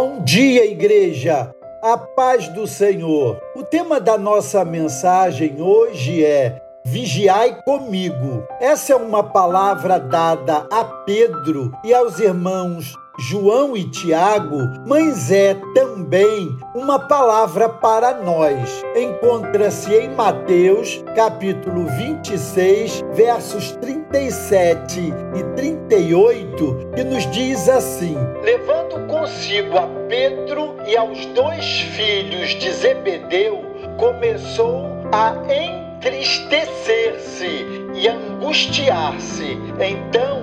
Bom 0.00 0.22
dia, 0.22 0.64
igreja! 0.64 1.52
A 1.82 1.98
paz 1.98 2.46
do 2.50 2.68
Senhor. 2.68 3.36
O 3.56 3.64
tema 3.64 3.98
da 3.98 4.16
nossa 4.16 4.64
mensagem 4.64 5.60
hoje 5.60 6.24
é 6.24 6.62
Vigiai 6.84 7.60
comigo. 7.64 8.46
Essa 8.60 8.92
é 8.92 8.96
uma 8.96 9.24
palavra 9.24 9.98
dada 9.98 10.68
a 10.70 10.84
Pedro 10.84 11.72
e 11.82 11.92
aos 11.92 12.20
irmãos 12.20 12.94
João 13.20 13.76
e 13.76 13.82
Tiago, 13.82 14.58
mas 14.86 15.32
é 15.32 15.54
também 15.74 16.56
uma 16.72 17.00
palavra 17.00 17.68
para 17.68 18.14
nós. 18.22 18.84
Encontra-se 18.94 19.92
em 19.92 20.10
Mateus, 20.10 21.02
capítulo 21.16 21.84
26, 21.86 23.02
versos 23.14 23.72
37 23.72 25.12
e 25.34 25.42
38, 25.56 26.90
que 26.94 27.02
nos 27.02 27.28
diz 27.32 27.68
assim: 27.68 28.16
Levando 28.44 29.04
consigo 29.08 29.76
a 29.76 29.88
Pedro 30.08 30.76
e 30.86 30.96
aos 30.96 31.26
dois 31.26 31.80
filhos 31.96 32.50
de 32.50 32.70
Zebedeu, 32.70 33.64
começou 33.98 34.86
a 35.10 35.34
entristecer-se 35.98 37.66
e 37.96 38.06
angustiar-se. 38.06 39.58
Então 39.80 40.37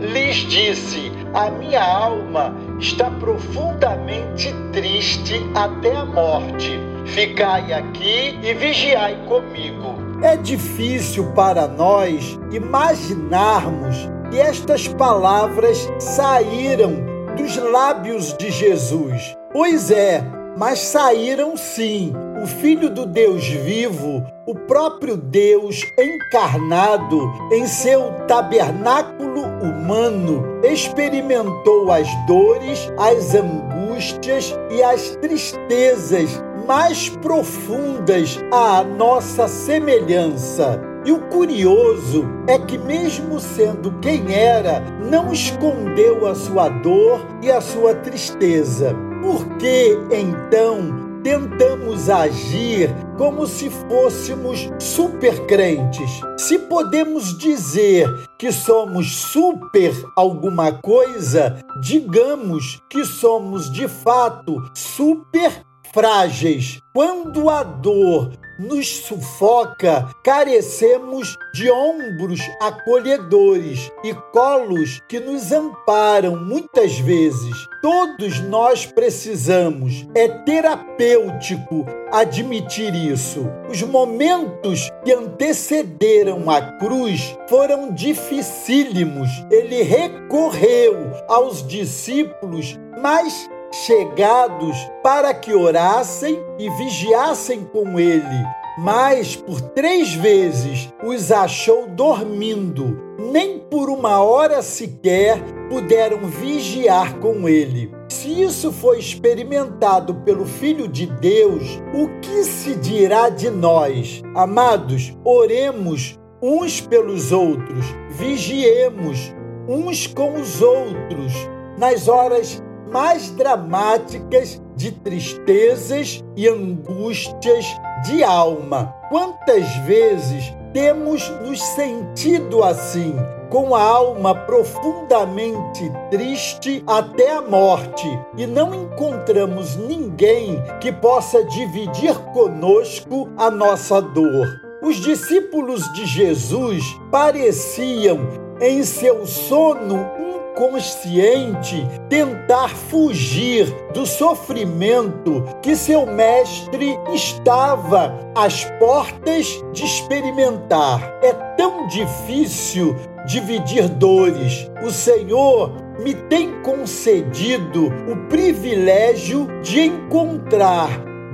lhes 0.00 0.36
disse: 0.36 1.12
A 1.34 1.50
minha 1.50 1.82
alma 1.82 2.54
está 2.80 3.10
profundamente 3.10 4.52
triste 4.72 5.40
até 5.54 5.94
a 5.94 6.04
morte. 6.04 6.80
Ficai 7.06 7.72
aqui 7.72 8.38
e 8.42 8.54
vigiai 8.54 9.16
comigo. 9.26 9.94
É 10.22 10.36
difícil 10.36 11.32
para 11.32 11.66
nós 11.66 12.38
imaginarmos 12.50 13.96
que 14.30 14.38
estas 14.38 14.86
palavras 14.86 15.88
saíram 15.98 17.04
dos 17.36 17.56
lábios 17.56 18.36
de 18.36 18.50
Jesus. 18.50 19.36
Pois 19.52 19.90
é, 19.90 20.22
mas 20.56 20.78
saíram 20.78 21.56
sim. 21.56 22.12
O 22.42 22.46
Filho 22.46 22.90
do 22.90 23.06
Deus 23.06 23.46
vivo, 23.46 24.24
o 24.50 24.54
próprio 24.54 25.16
Deus 25.16 25.80
encarnado 25.96 27.32
em 27.52 27.68
seu 27.68 28.10
tabernáculo 28.26 29.42
humano, 29.62 30.42
experimentou 30.64 31.92
as 31.92 32.08
dores, 32.26 32.90
as 32.98 33.32
angústias 33.32 34.52
e 34.68 34.82
as 34.82 35.14
tristezas 35.16 36.42
mais 36.66 37.08
profundas 37.08 38.40
à 38.50 38.82
nossa 38.82 39.46
semelhança. 39.46 40.80
E 41.04 41.12
o 41.12 41.20
curioso 41.28 42.26
é 42.48 42.58
que, 42.58 42.76
mesmo 42.76 43.38
sendo 43.38 43.92
quem 44.00 44.34
era, 44.34 44.80
não 45.08 45.32
escondeu 45.32 46.26
a 46.26 46.34
sua 46.34 46.68
dor 46.68 47.24
e 47.40 47.50
a 47.52 47.60
sua 47.60 47.94
tristeza. 47.94 48.96
Por 49.22 49.46
que 49.58 49.96
então 50.10 50.99
tentamos 51.22 52.08
agir 52.08 52.90
como 53.16 53.46
se 53.46 53.70
fôssemos 53.70 54.68
super 54.78 55.46
crentes. 55.46 56.10
Se 56.38 56.58
podemos 56.58 57.36
dizer 57.38 58.08
que 58.38 58.50
somos 58.50 59.14
super 59.14 59.92
alguma 60.16 60.72
coisa, 60.72 61.58
digamos 61.82 62.80
que 62.88 63.04
somos 63.04 63.70
de 63.70 63.86
fato 63.86 64.62
super 64.74 65.64
frágeis. 65.92 66.80
Quando 66.94 67.50
a 67.50 67.62
dor 67.62 68.32
nos 68.60 68.88
sufoca, 68.88 70.10
carecemos 70.22 71.34
de 71.54 71.70
ombros 71.70 72.40
acolhedores 72.60 73.90
e 74.04 74.12
colos 74.32 75.00
que 75.08 75.18
nos 75.18 75.50
amparam 75.50 76.36
muitas 76.36 76.98
vezes. 76.98 77.56
Todos 77.80 78.38
nós 78.40 78.84
precisamos. 78.84 80.06
É 80.14 80.28
terapêutico 80.28 81.86
admitir 82.12 82.94
isso. 82.94 83.46
Os 83.70 83.82
momentos 83.82 84.90
que 85.02 85.12
antecederam 85.12 86.50
a 86.50 86.60
cruz 86.78 87.34
foram 87.48 87.94
dificílimos. 87.94 89.30
Ele 89.50 89.82
recorreu 89.82 91.10
aos 91.26 91.66
discípulos 91.66 92.78
mais 93.00 93.48
chegados 93.72 94.76
para 95.02 95.32
que 95.32 95.54
orassem 95.54 96.38
e 96.58 96.68
vigiassem 96.70 97.64
com 97.64 97.98
ele. 97.98 98.59
Mas 98.78 99.36
por 99.36 99.60
três 99.60 100.14
vezes 100.14 100.92
os 101.04 101.30
achou 101.32 101.86
dormindo, 101.86 102.96
nem 103.18 103.58
por 103.58 103.90
uma 103.90 104.22
hora 104.22 104.62
sequer 104.62 105.42
puderam 105.68 106.20
vigiar 106.26 107.18
com 107.18 107.48
ele. 107.48 107.92
Se 108.08 108.42
isso 108.42 108.72
foi 108.72 108.98
experimentado 108.98 110.14
pelo 110.16 110.44
Filho 110.44 110.88
de 110.88 111.06
Deus, 111.06 111.80
o 111.94 112.08
que 112.20 112.44
se 112.44 112.74
dirá 112.76 113.28
de 113.28 113.50
nós? 113.50 114.22
Amados, 114.34 115.16
oremos 115.24 116.18
uns 116.42 116.80
pelos 116.80 117.32
outros, 117.32 117.84
vigiemos 118.10 119.32
uns 119.68 120.06
com 120.06 120.34
os 120.40 120.60
outros 120.60 121.32
nas 121.78 122.08
horas 122.08 122.62
mais 122.90 123.30
dramáticas 123.30 124.60
de 124.74 124.90
tristezas 124.90 126.24
e 126.36 126.48
angústias 126.48 127.66
de 128.04 128.22
alma. 128.22 128.94
Quantas 129.08 129.66
vezes 129.86 130.54
temos 130.72 131.28
nos 131.42 131.60
sentido 131.60 132.62
assim, 132.62 133.14
com 133.48 133.74
a 133.74 133.82
alma 133.82 134.34
profundamente 134.34 135.90
triste 136.10 136.84
até 136.86 137.32
a 137.32 137.42
morte, 137.42 138.06
e 138.36 138.46
não 138.46 138.72
encontramos 138.74 139.76
ninguém 139.76 140.62
que 140.80 140.92
possa 140.92 141.42
dividir 141.44 142.14
conosco 142.32 143.28
a 143.36 143.50
nossa 143.50 144.00
dor. 144.00 144.46
Os 144.82 144.96
discípulos 144.96 145.92
de 145.92 146.06
Jesus 146.06 146.82
pareciam, 147.10 148.20
em 148.60 148.84
seu 148.84 149.26
sono 149.26 150.19
consciente 150.60 151.88
tentar 152.10 152.68
fugir 152.68 153.64
do 153.94 154.04
sofrimento 154.04 155.42
que 155.62 155.74
seu 155.74 156.04
mestre 156.04 156.98
estava 157.14 158.14
às 158.34 158.66
portas 158.78 159.46
de 159.72 159.86
experimentar. 159.86 161.18
É 161.22 161.32
tão 161.56 161.86
difícil 161.86 162.94
dividir 163.24 163.88
dores. 163.88 164.70
O 164.82 164.90
Senhor 164.90 165.72
me 165.98 166.12
tem 166.12 166.60
concedido 166.60 167.86
o 168.06 168.28
privilégio 168.28 169.48
de 169.62 169.80
encontrar 169.80 170.90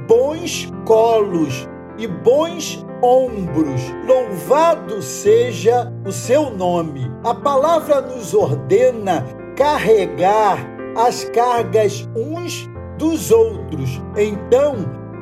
bons 0.06 0.72
colos 0.84 1.68
e 1.98 2.06
bons 2.06 2.84
ombros. 3.02 3.80
Louvado 4.06 5.02
seja 5.02 5.92
o 6.04 6.12
seu 6.12 6.50
nome. 6.50 7.10
A 7.24 7.34
palavra 7.34 8.00
nos 8.00 8.34
ordena 8.34 9.24
carregar 9.56 10.58
as 10.96 11.24
cargas 11.24 12.08
uns 12.14 12.68
dos 12.98 13.30
outros. 13.30 14.02
Então, 14.16 14.76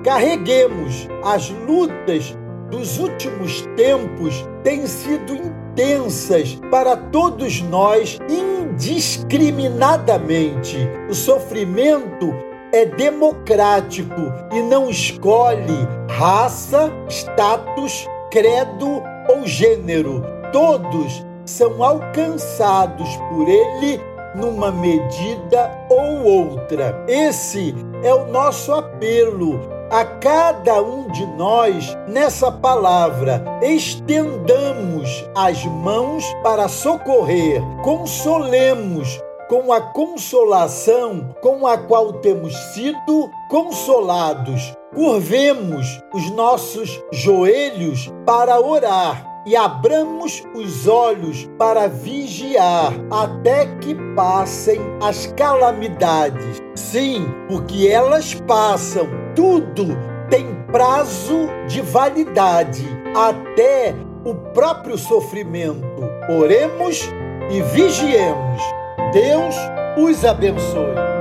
carreguemos 0.04 1.08
as 1.22 1.50
lutas 1.50 2.36
dos 2.70 2.98
últimos 2.98 3.62
tempos 3.76 4.48
têm 4.62 4.86
sido 4.86 5.34
intensas 5.34 6.58
para 6.70 6.96
todos 6.96 7.60
nós 7.62 8.18
indiscriminadamente. 8.28 10.78
O 11.08 11.14
sofrimento 11.14 12.34
é 12.72 12.84
democrático 12.84 14.20
e 14.52 14.60
não 14.62 14.90
escolhe 14.90 15.88
raça, 16.16 16.92
status, 17.08 18.08
credo 18.30 19.02
ou 19.28 19.44
gênero. 19.46 20.24
Todos 20.52 21.24
são 21.44 21.82
alcançados 21.82 23.16
por 23.28 23.48
ele 23.48 24.00
numa 24.36 24.70
medida 24.70 25.70
ou 25.90 26.24
outra. 26.24 27.04
Esse 27.08 27.74
é 28.02 28.14
o 28.14 28.26
nosso 28.26 28.72
apelo 28.72 29.60
a 29.90 30.04
cada 30.04 30.80
um 30.82 31.08
de 31.08 31.26
nós 31.26 31.96
nessa 32.08 32.50
palavra. 32.50 33.44
Estendamos 33.60 35.28
as 35.34 35.64
mãos 35.66 36.24
para 36.44 36.68
socorrer, 36.68 37.60
consolemos 37.82 39.20
com 39.48 39.72
a 39.72 39.80
consolação 39.80 41.34
com 41.40 41.66
a 41.66 41.76
qual 41.76 42.14
temos 42.14 42.56
sido 42.72 43.30
consolados. 43.48 44.74
Curvemos 44.94 46.00
os 46.12 46.30
nossos 46.30 47.02
joelhos 47.12 48.12
para 48.24 48.60
orar 48.60 49.34
e 49.46 49.54
abramos 49.56 50.42
os 50.54 50.88
olhos 50.88 51.48
para 51.58 51.86
vigiar 51.88 52.92
até 53.10 53.66
que 53.76 53.94
passem 54.14 54.80
as 55.02 55.26
calamidades. 55.26 56.62
Sim, 56.74 57.26
porque 57.48 57.88
elas 57.88 58.34
passam, 58.34 59.06
tudo 59.34 59.96
tem 60.30 60.54
prazo 60.72 61.48
de 61.68 61.80
validade, 61.82 62.84
até 63.14 63.94
o 64.24 64.34
próprio 64.52 64.96
sofrimento. 64.96 66.02
Oremos 66.28 67.08
e 67.50 67.60
vigiemos. 67.60 68.83
Deus 69.14 69.54
os 69.96 70.24
abençoe. 70.24 71.13